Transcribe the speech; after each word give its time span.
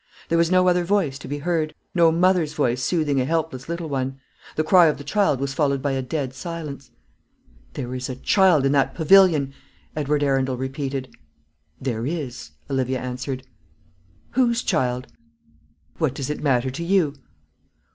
There 0.29 0.37
was 0.39 0.49
no 0.49 0.67
other 0.67 0.83
voice 0.83 1.19
to 1.19 1.27
be 1.27 1.37
heard, 1.37 1.75
no 1.93 2.11
mother's 2.11 2.55
voice 2.55 2.81
soothing 2.83 3.21
a 3.21 3.25
helpless 3.25 3.69
little 3.69 3.87
one. 3.87 4.19
The 4.55 4.63
cry 4.63 4.87
of 4.87 4.97
the 4.97 5.03
child 5.03 5.39
was 5.39 5.53
followed 5.53 5.79
by 5.79 5.91
a 5.91 6.01
dead 6.01 6.33
silence. 6.33 6.89
"There 7.73 7.93
is 7.93 8.09
a 8.09 8.15
child 8.15 8.65
in 8.65 8.71
that 8.71 8.95
pavilion," 8.95 9.53
Edward 9.95 10.23
Arundel 10.23 10.57
repeated. 10.57 11.13
"There 11.79 12.07
is," 12.07 12.49
Olivia 12.67 12.99
answered. 12.99 13.45
"Whose 14.31 14.63
child?" 14.63 15.05
"What 15.99 16.15
does 16.15 16.31
it 16.31 16.41
matter 16.41 16.71
to 16.71 16.83
you?" 16.83 17.13